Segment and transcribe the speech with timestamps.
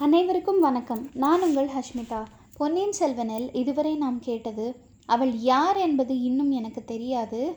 [0.00, 1.08] அனைவருக்கும் வணக்கம்.
[1.14, 2.24] நான் உங்கள் ஹஷ்மிதா.
[2.56, 7.56] பொன்னியின் செல்வனில் இதுவரை நாம் கேட்டது அவள் யார் என்பது இன்னும் எனக்கு தெரியாது.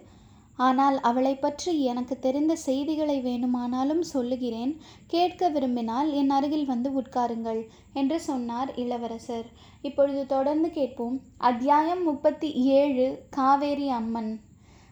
[0.56, 4.78] ஆனால் அவளை பற்றி எனக்கு தெரிந்த செய்திகளை வேணுமானாலும் சொல்லுகிறேன்.
[5.08, 9.46] கேட்க விரும்பினால் என் அருகில் வந்து உட்காருங்கள் என்று சொன்னார் இளவரசர்.
[9.82, 11.22] இப்பொழுது தொடர்ந்து கேட்போம்.
[11.38, 14.40] அத்தியாயம் முப்பத்தி ஏழு காவேரி அம்மன்.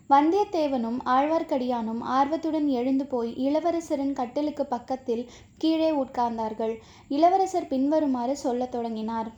[0.09, 6.75] வந்தியத்தேவனும் ஆழ்வார்க்கடியானும் ஆர்வத்துடன் எழுந்து போய் இளவரசரின் கட்டிலுக்கு பக்கத்தில் கீழே உட்கார்ந்தார்கள்.
[7.07, 9.31] இளவரசர் பின்வருமாறு சொல்லத் தொடங்கினார்.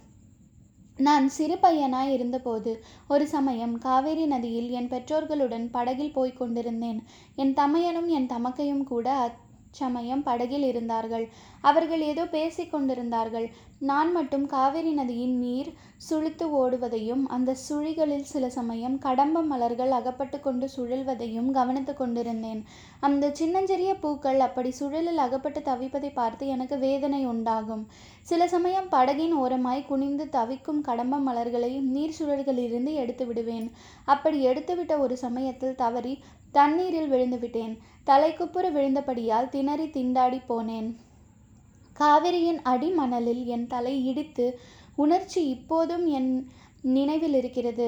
[0.97, 7.03] நான் சிறு பையனாய் இருந்தபோது ஒரு சமயம் காவேரி நதியில் என் பெற்றோர்களுடன் படகில் போய்க் கொண்டிருந்தேன்.
[7.35, 9.31] என் தமையனும் என் தமக்கையும் கூட
[9.71, 11.29] சமயம் படகில் இருந்தார்கள்.
[11.61, 13.47] அவர்கள் ஏதோ பேசிக் கொண்டிருந்தார்கள்.
[13.79, 20.69] நான் மட்டும் காவிரி நதியின் நீர் சுழித்து ஓடுவதையும் அந்த சுழிகளில் சில சமயம் கடம்ப மலர்கள் அகப்பட்டு கொண்டு
[20.75, 22.63] சுழல்வதையும் கவனித்து கொண்டிருந்தேன்.
[22.99, 27.87] அந்த சின்னஞ்சிறிய பூக்கள் அப்படி சுழலில் அகப்பட்டு தவிப்பதை பார்த்து எனக்கு வேதனை உண்டாகும்.
[28.21, 33.71] சில சமயம் படகின் ஓரமாய் குனிந்து தவிக்கும் கடம்ப மலர்களை நீர் சுழல்களிலிருந்து எடுத்து விடுவேன்.
[34.05, 36.19] அப்படி எடுத்துவிட்ட ஒரு சமயத்தில் தவறி
[36.57, 37.73] தண்ணீரில் விழுந்துவிட்டேன்
[38.09, 40.89] தலைக்குப்புற விழுந்தபடியால் திணறி திண்டாடி போனேன்.
[41.99, 44.45] காவிரியின் அடிமணலில் என் தலை இடித்து
[45.03, 46.31] உணர்ச்சி இப்போதும் என்
[46.95, 47.87] நினைவில் இருக்கிறது.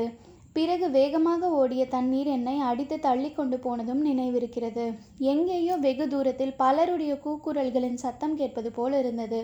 [0.55, 4.85] பிறகு வேகமாக ஓடிய தண்ணீர் என்னை அடித்து தள்ளி கொண்டு போனதும் நினைவிருக்கிறது.
[5.31, 9.39] எங்கேயோ வெகு தூரத்தில் பலருடைய கூக்குரல்களின் சத்தம் கேட்பது போல் இருந்தது.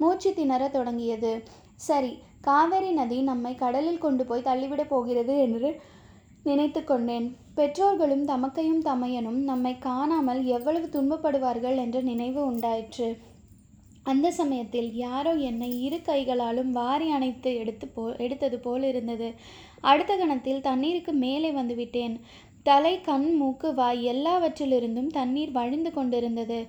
[0.00, 1.32] மூச்சு திணற தொடங்கியது.
[1.88, 2.12] சரி
[2.46, 5.70] காவேரி நதி நம்மை கடலில் கொண்டு போய் தள்ளிவிடப் போகிறது என்று
[6.48, 13.08] நினைத்து கொண்டேன் பெற்றோர்களும் தமக்கையும் தமையனும் நம்மை காணாமல் எவ்வளவு துன்பப்படுவார்கள் என்ற நினைவு உண்டாயிற்று.
[14.10, 19.28] அந்த சமயத்தில் யாரோ என்னை இரு கைகளாலும் வாரி அணைத்து எடுத்து போ எடுத்தது போல் இருந்தது.
[19.90, 22.14] அடுத்த கணத்தில் தண்ணீருக்கு மேலே வந்துவிட்டேன்.
[22.68, 26.60] தலை கண் மூக்கு வாய் எல்லாவற்றிலிருந்தும் தண்ணீர் வழிந்து கொண்டிருந்தது.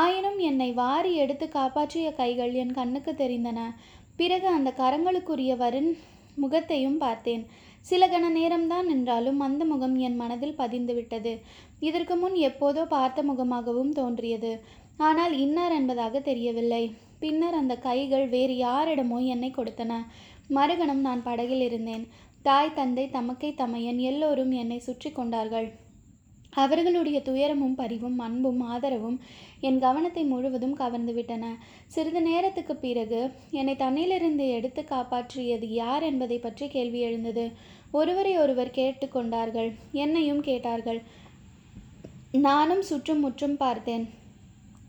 [0.00, 3.60] ஆயினும் என்னை வாரி எடுத்து காப்பாற்றிய கைகள் என் கண்ணுக்கு தெரிந்தன.
[4.20, 5.90] பிறகு அந்த கரங்களுக்குரியவரின்
[6.34, 7.44] முகத்தையும் பார்த்தேன்.
[7.84, 11.32] சில கண நேரம்தான் என்றாலும் அந்த முகம் என் மனதில் பதிந்துவிட்டது.
[11.80, 14.52] இதற்கு முன் எப்போதோ பார்த்த முகமாகவும் தோன்றியது.
[14.96, 16.84] ஆனால் இன்னார் என்பதாக தெரியவில்லை.
[17.18, 19.92] பின்னர் அந்த கைகள் வேறு யாரிடமோ என்னை கொடுத்தன.
[20.48, 22.04] மறுகணம் நான் படகில் இருந்தேன்.
[22.42, 25.68] தாய் தந்தை தமக்கை தமையன் எல்லோரும் என்னை சுற்றி கொண்டார்கள்.
[26.54, 29.18] அவர்களுடைய துயரமும் பரிவும் அன்பும் ஆதரவும்
[29.60, 31.44] என் கவனத்தை முழுவதும் கவர்ந்துவிட்டன
[31.86, 33.20] சிறிது நேரத்துக்கு பிறகு
[33.50, 37.50] என்னை தன்னிலிருந்து எடுத்து காப்பாற்றியது யார் என்பதை பற்றி கேள்வி எழுந்தது.
[37.90, 41.00] ஒருவரை ஒருவர் கேட்டுக்கொண்டார்கள் என்னையும் கேட்டார்கள்.
[42.32, 44.04] நானும் சுற்றும் முற்றும் பார்த்தேன்.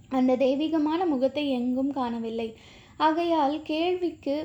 [0.09, 2.53] அந்த தெய்வீகமான முகத்தை எங்கும் காணவில்லை.
[2.97, 4.35] ஆகையால் கேள்விக்கு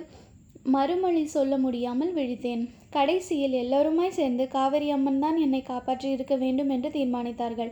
[0.64, 2.62] மறுமொழி சொல்ல முடியாமல் விழித்தேன்.
[2.96, 7.70] கடைசியில் எல்லோருமாய் சேர்ந்து காவிரி அம்மன் தான் என்னை காப்பாற்றி இருக்க வேண்டும் என்று தீர்மானித்தார்கள்.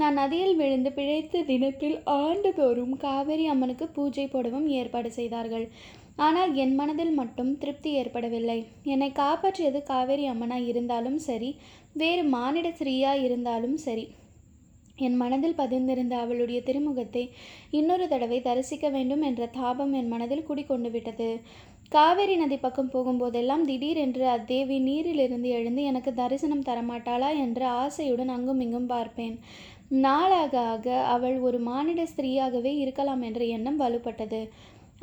[0.00, 5.66] நான் நதியில் விழுந்து பிழைத்த தினத்தில் ஆண்டுதோறும் காவேரி அம்மனுக்கு பூஜை போடவும் ஏற்பாடு செய்தார்கள்.
[6.26, 8.58] ஆனால் என் மனதில் மட்டும் திருப்தி ஏற்படவில்லை.
[8.94, 11.50] என்னை காப்பாற்றியது காவேரி அம்மனாய் இருந்தாலும் சரி
[12.02, 14.04] வேறு மானிட ஸ்ரீயாய் இருந்தாலும் சரி.
[15.06, 17.22] என் மனதில் பதிந்திருந்த அவளுடைய திருமுகத்தை
[17.78, 21.30] இன்னொரு தடவை தரிசிக்க வேண்டும் என்ற தாபம் என் மனதில் குடிக்கொண்டு விட்டது.
[21.94, 27.28] காவேரி நதி பக்கம் போகும்போதெல்லாம் திடீரென்று அத்தேவி நீரிலிருந்து எழுந்து எனக்கு தரிசனம் தரமாட்டாளா?
[27.38, 29.36] என்ற ஆசையுடன் அங்கும் இங்கும் பார்ப்பேன்.
[30.04, 34.40] நாளாக ஆக அவள் ஒரு மானிட ஸ்திரீயாகவே இருக்கலாம் என்ற எண்ணம் வலுப்பட்டது.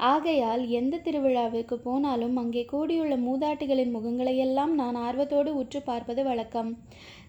[0.10, 6.70] ஆகையால் எந்த திருவிழாவிற்கு போனாலும் அங்கே கூடியுள்ள மூதாட்டிகளின் முகங்களையெல்லாம் நான் ஆர்வத்தோடு உற்று பார்ப்பது வழக்கம்.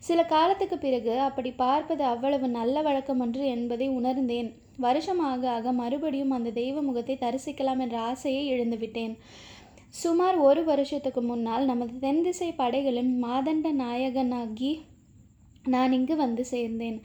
[0.07, 4.49] சில காலத்துக்கு பிறகு அப்படி பார்ப்பது அவ்வளவு நல்ல வழக்கமன்று என்பதை உணர்ந்தேன்.
[4.87, 9.15] வருஷமாக ஆக மறுபடியும் அந்த தெய்வ முகத்தை தரிசிக்கலாம் என்ற ஆசையை இழந்துவிட்டேன்
[10.03, 14.73] சுமார் ஒரு வருஷத்துக்கு முன்னால் நமது தென் திசை படைகளின் மாதண்ட நாயகனாகி
[15.73, 16.97] நான் இங்கு வந்து சேர்ந்தேன்.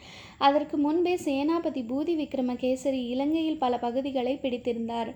[0.46, 5.12] அதற்கு முன்பே சேனாபதி பூதி விக்ரமகேசரி இலங்கையில் பல பகுதிகளை பிடித்திருந்தார்.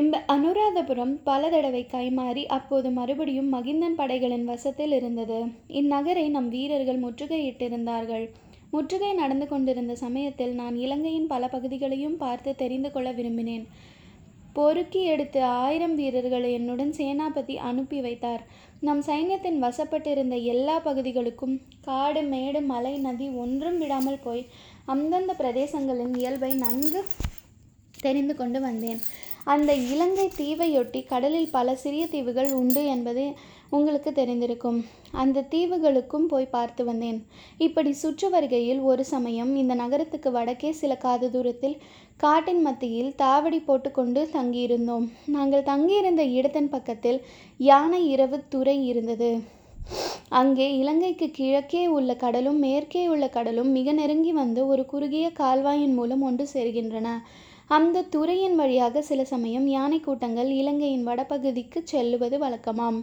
[0.00, 5.38] இந்த அனுராதபுரம் பல தடவை கைமாறி அப்போது மறுபடியும் மகிந்தன் படைகளின் வசத்தில் இருந்தது.
[5.80, 8.26] இந்நகரை நம் வீரர்கள் முற்றுகையிட்டிருந்தார்கள்.
[8.74, 13.64] முற்றுகை நடந்து கொண்டிருந்த சமயத்தில் நான் இலங்கையின் பல பகுதிகளையும் பார்த்து தெரிந்து கொள்ள விரும்பினேன்.
[14.56, 18.42] பொறுக்கி எடுத்து ஆயிரம் வீரர்களை என்னுடன் சேனாபதி அனுப்பி வைத்தார்.
[18.86, 21.56] நம் சைன்யத்தின் வசப்பட்டிருந்த எல்லா பகுதிகளுக்கும்
[21.86, 24.44] காடு மேடு மலை நதி ஒன்றும் விடாமல் போய்
[24.94, 27.02] அந்தந்த பிரதேசங்களின் இயல்பை நன்கு
[28.04, 29.00] தெரிந்து கொண்டு வந்தேன்.
[29.52, 33.24] அந்த இலங்கை தீவையொட்டி கடலில் பல சிறிய தீவுகள் உண்டு என்பது
[33.76, 34.78] உங்களுக்கு தெரிந்திருக்கும்.
[35.22, 37.18] அந்த தீவுகளுக்கும் போய் பார்த்து வந்தேன்.
[37.66, 41.76] இப்படி சுற்று வருகையில் ஒரு சமயம் இந்த நகரத்துக்கு வடக்கே சில காத தூரத்தில்
[42.24, 45.06] காட்டின் மத்தியில் தாவடி போட்டுக்கொண்டு தங்கியிருந்தோம்.
[45.36, 47.20] நாங்கள் தங்கியிருந்த இடத்தின் பக்கத்தில்
[47.70, 49.30] யானை இரவு துறை இருந்தது.
[50.40, 56.24] அங்கே இலங்கைக்கு கிழக்கே உள்ள கடலும் மேற்கே உள்ள கடலும் மிக நெருங்கி வந்து ஒரு குறுகிய கால்வாயின் மூலம்
[56.28, 57.10] ஒன்று சேர்கின்றன.
[57.68, 62.98] அந்த துறையின் வழியாக சில சமயம் யானை கூட்டங்கள் இலங்கையின் வடபகுதிக்கு செல்லுவது வழக்கமாம்.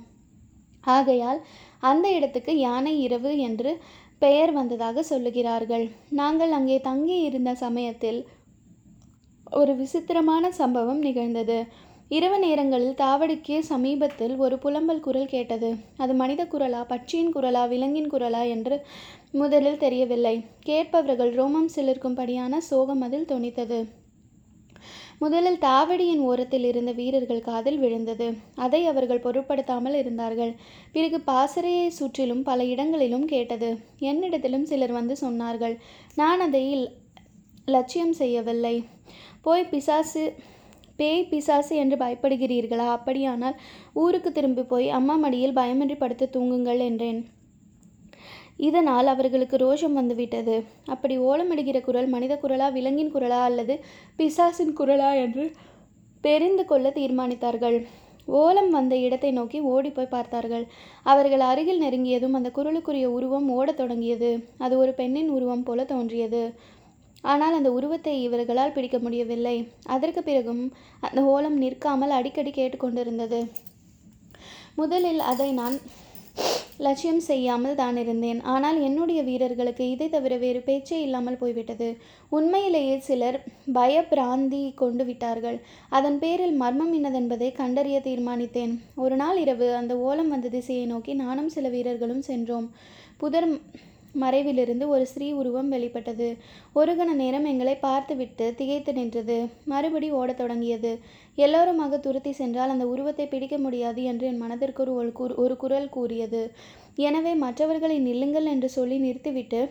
[0.81, 1.39] ஆகையால்
[1.79, 3.71] அந்த இடத்துக்கு யானை இரவு என்று
[4.17, 5.85] பெயர் வந்ததாக சொல்லுகிறார்கள்.
[6.09, 8.19] நாங்கள் அங்கே தங்கி இருந்த சமயத்தில்
[9.51, 11.57] ஒரு விசித்திரமான சம்பவம் நிகழ்ந்தது.
[12.09, 15.69] இரவு நேரங்களில் தாவடிக்கே சமீபத்தில் ஒரு புலம்பல் குரல் கேட்டது.
[15.97, 18.77] அது மனித குரலா பட்சியின் குரலா விலங்கின் குரலா என்று
[19.31, 20.35] முதலில் தெரியவில்லை.
[20.59, 23.79] கேட்பவர்கள் ரோமம் சிலிர்க்கும்படியான சோகம் அதில் தொனித்தது.
[25.19, 28.27] முதலில் தாவடியின் ஓரத்தில் இருந்த வீரர்கள் காதில் விழுந்தது.
[28.55, 30.51] அதை அவர்கள் பொருட்படுத்தாமல் இருந்தார்கள்.
[30.91, 33.69] பிறகு பாசறையை சுற்றிலும் பல இடங்களிலும் கேட்டது.
[33.99, 35.75] என்னிடத்திலும் சிலர் வந்து சொன்னார்கள்
[36.15, 36.63] நான் அதை
[37.75, 38.75] லட்சியம் செய்யவில்லை.
[39.41, 40.23] போய் பிசாசு
[40.99, 42.87] பேய் பிசாசு என்று பயப்படுகிறீர்களா?
[42.97, 43.57] அப்படியானால்
[44.03, 47.19] ஊருக்கு திரும்பி போய் அம்மா மடியில் பயமின்றி படுத்து தூங்குங்கள் என்றேன்.
[48.59, 50.55] இதனால் அவர்களுக்கு ரோஷம் வந்துவிட்டது.
[50.93, 53.75] அப்படி ஓலமிடுகிற குரல் மனித குரலா விலங்கின் குரலா அல்லது
[54.19, 55.45] பிசாசின் குரலா என்று
[56.23, 57.77] தெரிந்து கொள்ள தீர்மானித்தார்கள்.
[58.37, 60.63] ஓலம் வந்த இடத்தை நோக்கி ஓடிப்போய் பார்த்தார்கள்.
[61.03, 64.31] அவர்கள் அருகில் நெருங்கியதும் அந்த குரலுக்குரிய உருவம் ஓடத் தொடங்கியது.
[64.57, 66.41] அது ஒரு பெண்ணின் உருவம் போல தோன்றியது.
[67.23, 69.55] ஆனால் அந்த உருவத்தை இவர்களால் பிடிக்க முடியவில்லை.
[69.95, 70.63] அதற்கு பிறகும்
[71.05, 73.39] அந்த ஓலம் நிற்காமல் அடிக்கடி கேட்டுக்கொண்டிருந்தது
[74.79, 75.77] முதலில் அதை நான்
[76.77, 78.39] லட்சியம் செய்யாமல் தான் இருந்தேன்.
[78.41, 81.97] ஆனால் என்னுடைய வீரர்களுக்கு இதை தவிர வேறு பேச்சே இல்லாமல் போய்விட்டது.
[82.29, 83.43] உண்மையிலேயே சிலர்
[83.73, 85.57] பயப்பிராந்தி கொண்டு விட்டார்கள்.
[85.89, 88.75] அதன் பேரில் மர்மம் இன்னதென்பதை கண்டறிய தீர்மானித்தேன்.
[88.95, 92.69] ஒரு நாள் இரவு அந்த ஓலம் வந்த திசையை நோக்கி நானும் சில வீரர்களும் சென்றோம்.
[93.17, 93.49] புதர்
[94.21, 96.37] மறைவிலிருந்து ஒரு ஸ்திரீ உருவம் வெளிப்பட்டது.
[96.73, 99.37] ஒரு கண நேரம் எங்களை பார்த்துவிட்டு திகைத்து நின்றது.
[99.65, 100.99] மறுபடி ஓடத் தொடங்கியது.
[101.37, 106.41] எல்லோருமாக துரத்தி சென்றால் அந்த உருவத்தை பிடிக்க முடியாது என்று என் மனதிற்கு ஒரு ஒரு குரல் கூறியது.
[107.07, 109.61] எனவே மற்றவர்களை நில்லுங்கள் என்று சொல்லி நிறுத்திவிட்டு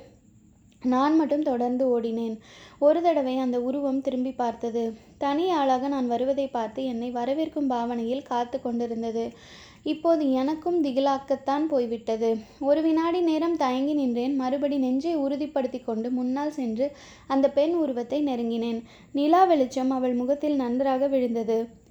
[0.82, 2.34] நான் மட்டும் தொடர்ந்து ஓடினேன்.
[2.78, 4.82] ஒரு தடவை அந்த உருவம் திரும்பி பார்த்தது.
[5.18, 9.24] தனி ஆளாக நான் வருவதை பார்த்து என்னை வரவேற்கும் பாவனையில் காத்து கொண்டிருந்தது.
[9.84, 12.30] இப்போது எனக்கும் திகிலாக்கத்தான் போய்விட்டது.
[12.60, 14.34] ஒரு வினாடி நேரம் தயங்கி நின்றேன்.
[14.36, 16.88] மறுபடி நெஞ்சை உறுதிப்படுத்தி கொண்டு முன்னால் சென்று
[17.26, 18.82] அந்த பெண் உருவத்தை நெருங்கினேன்.
[19.12, 21.82] நிலா வெளிச்சம் அவள் முகத்தில் நன்றாக விழுந்தது.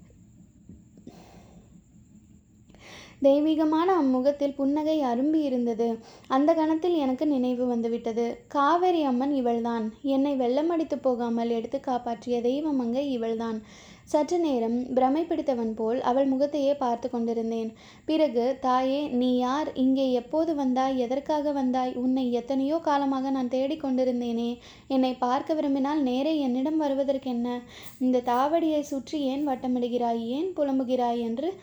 [3.22, 5.88] தெய்வீகமான அம்முகத்தில் புன்னகை அரும்பி இருந்தது.
[6.28, 8.26] அந்த கணத்தில் எனக்கு நினைவு வந்துவிட்டது.
[8.48, 9.86] காவேரி அம்மன் இவள்தான்.
[10.02, 13.60] என்னை வெள்ளமடித்து போகாமல் எடுத்து காப்பாற்றிய தெய்வமங்கை இவள்தான்.
[14.04, 17.74] சற்று நேரம் பிரமை பிடித்தவன் போல் அவள் முகத்தையே பார்த்து கொண்டிருந்தேன்.
[18.06, 19.74] பிறகு தாயே நீ யார்?
[19.74, 21.00] இங்கே எப்போது வந்தாய்?
[21.00, 21.94] எதற்காக வந்தாய்?
[21.96, 24.58] உன்னை எத்தனையோ காலமாக நான் தேடிக் கொண்டிருந்தேனே.
[24.88, 27.60] என்னை பார்க்க விரும்பினால் நேரே என்னிடம் வருவதற்கென்ன?
[28.00, 30.22] இந்த தாவடியை சுற்றி ஏன் வட்டமிடுகிறாய்?
[30.28, 31.22] ஏன் புலம்புகிறாய்?
[31.22, 31.54] என்று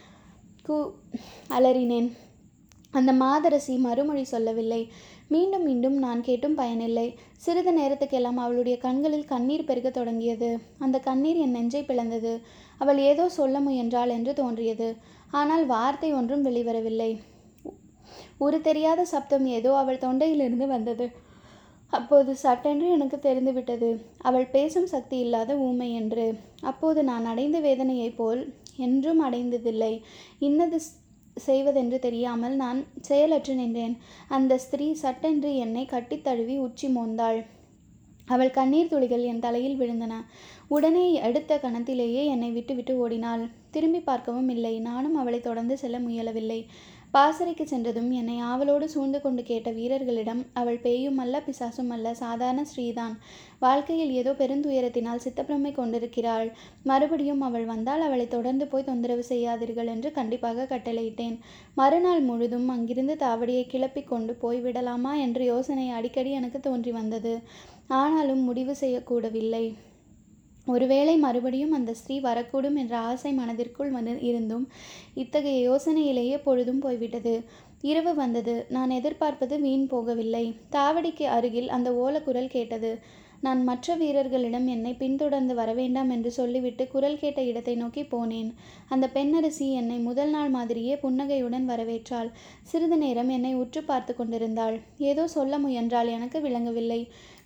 [0.63, 0.91] கூ
[1.49, 2.11] அலறினேன்.
[2.91, 4.83] அந்த மாதரசி மறுமொழி சொல்லவில்லை.
[5.31, 7.05] மீண்டும் மீண்டும் நான் கேட்டும் பயனில்லை.
[7.37, 10.49] சிறிது நேரத்துக்கெல்லாம் அவளுடைய கண்களில் கண்ணீர் பெருகத் தொடங்கியது.
[10.79, 12.33] அந்த கண்ணீர் என் நெஞ்சை பிளந்தது.
[12.79, 14.89] அவள் ஏதோ சொல்ல முயன்றாள் என்று தோன்றியது.
[15.31, 17.11] ஆனால் வார்த்தை ஒன்றும் வெளிவரவில்லை.
[18.39, 21.07] ஒரு தெரியாத சப்தம் ஏதோ அவள் தொண்டையிலிருந்து வந்தது.
[21.93, 23.91] அப்போது சட்டென்று எனக்கு தெரிந்துவிட்டது.
[24.19, 26.27] அவள் பேசும் சக்தி இல்லாத ஊமை என்று.
[26.63, 28.43] அப்போது நான் அடைந்த வேதனையைப் போல்
[28.77, 29.93] என்றும் அடைந்ததில்லை.
[30.39, 30.79] இன்னது
[31.41, 33.97] செய்வதென்று தெரியாமல் நான் செயலற்று நின்றேன்.
[34.29, 37.41] அந்த ஸ்திரீ சட்டென்று என்னை கட்டித் தழுவி உச்சி மோந்தாள்.
[38.27, 40.15] அவள் கண்ணீர் துளிகள் என் தலையில் விழுந்தன.
[40.69, 43.49] உடனே அடுத்த கணத்திலேயே என்னை விட்டுவிட்டு ஓடினாள்.
[43.71, 44.81] திரும்பி பார்க்கவும் இல்லை.
[44.81, 46.61] நானும் அவளை தொடர்ந்து செல்ல முயலவில்லை.
[47.15, 53.15] பாசறைக்கு சென்றதும் என்னை ஆவலோடு சூழ்ந்து கொண்டு கேட்ட வீரர்களிடம் அவள் பேயும் அல்ல பிசாசும் அல்ல சாதாரண ஸ்ரீதான்.
[53.59, 56.51] வாழ்க்கையில் ஏதோ பெருந்துயரத்தினால் சித்தப்பிரமை கொண்டிருக்கிறாள்.
[56.83, 61.37] மறுபடியும் அவள் வந்தால் அவளை தொடர்ந்து போய் தொந்தரவு செய்யாதீர்கள் என்று கண்டிப்பாக கட்டளையிட்டேன்.
[61.75, 67.37] மறுநாள் முழுதும் அங்கிருந்து தாவடியை கிளப்பிக் கொண்டு போய்விடலாமா என்ற யோசனை அடிக்கடி எனக்கு தோன்றி வந்தது.
[68.01, 69.65] ஆனாலும் முடிவு செய்யக்கூடவில்லை
[70.73, 74.67] ஒருவேளை மறுபடியும் அந்த ஸ்திரீ வரக்கூடும் என்ற ஆசை மனதிற்குள் வந்து இருந்தும்
[75.23, 77.35] இத்தகைய யோசனையிலேயே பொழுதும் போய்விட்டது.
[77.91, 78.55] இரவு வந்தது.
[78.77, 80.45] நான் எதிர்பார்ப்பது வீண் போகவில்லை.
[80.77, 82.93] தாவடிக்கு அருகில் அந்த ஓலக்குரல் கேட்டது.
[83.45, 88.51] நான் மற்ற வீரர்களிடம் என்னை பின்தொடர்ந்து வரவேண்டாம் என்று சொல்லிவிட்டு குரல் கேட்ட இடத்தை நோக்கி போனேன்.
[88.93, 92.29] அந்த பெண்ணரசி என்னை முதல் நாள் மாதிரியே புன்னகையுடன் வரவேற்றாள்.
[92.63, 94.77] சிறிது நேரம் என்னை உற்று பார்த்து கொண்டிருந்தாள்.
[95.11, 97.01] ஏதோ சொல்ல முயன்றால் எனக்கு விளங்கவில்லை.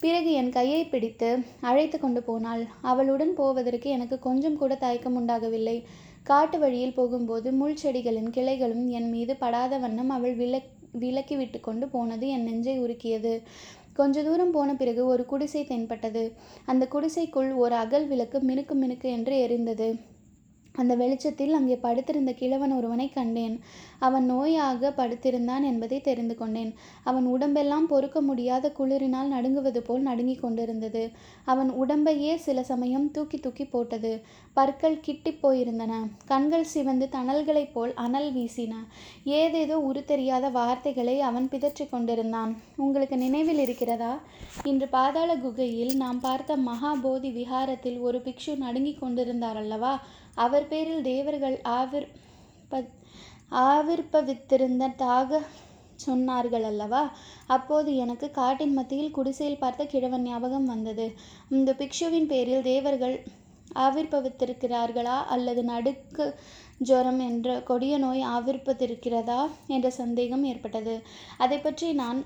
[0.04, 1.28] பிறகு என் கையை பிடித்து
[1.60, 2.62] அழைத்து கொண்டு போனாள்.
[2.90, 5.76] அவளுடன் போவதற்கு எனக்கு கொஞ்சம் கூட தயக்கம் உண்டாகவில்லை.
[6.22, 10.70] காட்டு வழியில் போகும்போது முள் செடிகளின் கிளைகளும் என் மீது படாத வண்ணம் அவள் விலக்
[11.02, 13.32] விலக்கி விட்டு கொண்டு போனது என் நெஞ்சை உருக்கியது.
[13.98, 16.24] கொஞ்ச தூரம் போன பிறகு ஒரு குடிசை தென்பட்டது.
[16.64, 19.88] அந்த குடிசைக்குள் ஒரு அகல் விளக்கு மினுக்கு மினுக்கு என்று எரிந்தது.
[20.76, 23.60] அந்த வெளிச்சத்தில் அங்கே படுத்திருந்த கிழவன் ஒருவனை கண்டேன்.
[23.98, 26.74] அவன் நோயாக படுத்திருந்தான் என்பதை தெரிந்து கொண்டேன்.
[27.04, 31.10] அவன் உடம்பெல்லாம் பொறுக்க முடியாத குளிரினால் நடுங்குவது போல் நடுங்கிக் கொண்டிருந்தது.
[31.44, 34.20] அவன் உடம்பையே சில சமயம் தூக்கி தூக்கி போட்டது.
[34.52, 35.92] பற்கள் கிட்டிப் போயிருந்தன.
[36.26, 38.74] கண்கள் சிவந்து தணல்களைப் போல் அனல் வீசின.
[39.24, 42.56] ஏதேதோ உருத்தெரியாத வார்த்தைகளை அவன் பிதற்றிக் கொண்டிருந்தான்.
[42.76, 44.12] உங்களுக்கு நினைவில் இருக்கிறதா?
[44.64, 49.94] இன்று பாதாள குகையில் நாம் பார்த்த மகாபோதி விஹாரத்தில் ஒரு பிக்ஷு நடுங்கிக் கொண்டிருந்தார் அல்லவா?
[50.34, 52.08] அவர் பேரில் தேவர்கள் ஆவிர்
[53.70, 55.40] ஆவிர்ப்பவித்திருந்ததாக
[56.06, 57.02] சொன்னார்கள் அல்லவா
[57.46, 61.06] அப்போது எனக்கு காட்டின் மத்தியில் குடிசையில் பார்த்த கிழவன் ஞாபகம் வந்தது.
[61.48, 63.16] இந்த பிக்ஷுவின் பேரில் தேவர்கள்
[63.74, 65.16] ஆவிர்ப்பவித்திருக்கிறார்களா?
[65.34, 66.26] அல்லது நடுக்கு
[66.78, 70.94] ஜுரம் என்ற கொடிய நோய் ஆவிர்ப்பதிருக்கிறதா என்ற சந்தேகம் ஏற்பட்டது.
[71.38, 72.20] அதை பற்றி நான்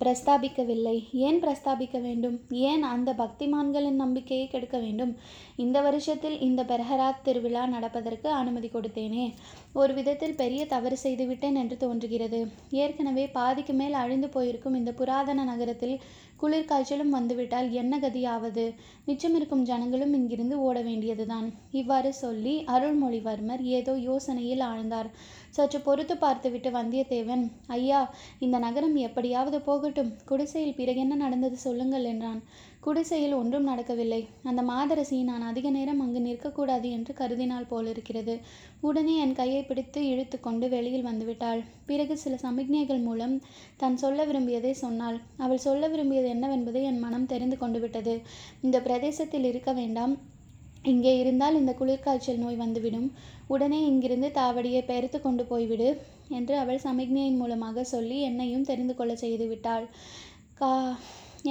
[0.00, 0.96] பிரஸ்தாபிக்கவில்லை.
[1.12, 2.40] ஏன் பிரஸ்தாபிக்க வேண்டும்?
[2.50, 5.16] ஏன் அந்த பக்திமான்களின் நம்பிக்கையை கெடுக்க வேண்டும்?
[5.56, 9.26] இந்த வருஷத்தில் இந்த பெர்ஹராத் திருவிழா நடப்பதற்கு அனுமதி கொடுத்தேனே.
[9.72, 12.40] ஒரு விதத்தில் பெரிய தவறு செய்துவிட்டேன் என்று தோன்றுகிறது.
[12.70, 16.00] ஏற்கனவே பாதிக்கு மேல் அழிந்து போயிருக்கும் இந்த புராதன நகரத்தில்
[16.42, 18.64] குளிர்காய்ச்சலும் வந்துவிட்டால் என்ன கதியாவது?
[19.06, 21.52] மிச்சமிருக்கும் ஜனங்களும் இங்கிருந்து ஓட வேண்டியதுதான்.
[21.72, 25.08] இவ்வாறு சொல்லி அருள்மொழிவர்மர் ஏதோ யோசனையில் ஆழ்ந்தார்.
[25.58, 27.44] சற்று பொறுத்து பார்த்துவிட்டு வந்தியத்தேவன்
[27.76, 28.00] ஐயா
[28.44, 30.10] இந்த நகரம் எப்படியாவது போகட்டும்.
[30.30, 32.40] குடிசையில் பிறகு என்ன நடந்தது சொல்லுங்கள் என்றான்.
[32.84, 34.20] குடிசையில் ஒன்றும் நடக்கவில்லை.
[34.50, 38.34] அந்த மாதரசி நான் அதிக நேரம் அங்கு நிற்கக்கூடாது என்று கருதினால் போலிருக்கிறது.
[38.88, 41.62] உடனே என் கையை பிடித்து இழுத்து கொண்டு வெளியில் வந்துவிட்டாள்.
[41.90, 43.36] பிறகு சில சமிக்ஞைகள் மூலம்
[43.82, 45.18] தான் சொல்ல விரும்பியதை சொன்னாள்.
[45.44, 48.16] அவள் சொல்ல விரும்பியது என்னவென்பதை என் மனம் தெரிந்து கொண்டு விட்டது.
[48.66, 50.14] இந்த பிரதேசத்தில் இருக்க வேண்டாம்.
[50.84, 53.08] இங்கே இருந்தால் இந்த குளிர்காய்ச்சல் நோய் வந்துவிடும்.
[53.46, 55.88] உடனே இங்கிருந்து தாவடியை பெயர்த்து கொண்டு போய்விடு
[56.28, 59.86] என்று அவள் சமிக்ஞையின் மூலமாக சொல்லி என்னையும் தெரிந்து கொள்ள செய்து விட்டாள்.
[60.54, 60.96] கா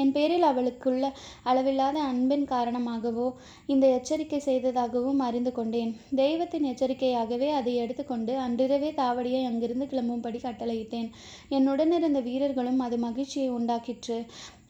[0.01, 1.05] என் பேரில் அவளுக்குள்ள
[1.43, 3.27] அளவில்லாத அன்பின் காரணமாகவோ
[3.65, 5.91] இந்த எச்சரிக்கை செய்ததாகவும் அறிந்து கொண்டேன்.
[6.15, 11.09] தெய்வத்தின் எச்சரிக்கையாகவே அதை எடுத்துக்கொண்டு அன்றிரவே தாவடியை அங்கிருந்து கிளம்பும்படி கட்டளையிட்டேன்.
[11.49, 14.19] என்னுடனிருந்த வீரர்களும் அது மகிழ்ச்சியை உண்டாக்கிற்று.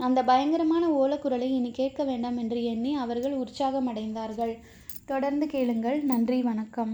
[0.08, 4.56] அந்த பயங்கரமான ஓலக்குரலை இனி கேட்க வேண்டாம் என்று எண்ணி அவர்கள் உற்சாகமடைந்தார்கள்.
[5.06, 6.00] தொடர்ந்து கேளுங்கள்.
[6.04, 6.40] நன்றி.
[6.42, 6.94] வணக்கம்.